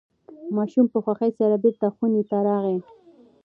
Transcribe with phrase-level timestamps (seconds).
[0.55, 2.77] ماشوم په خوښۍ سره بیرته خونې ته راغی.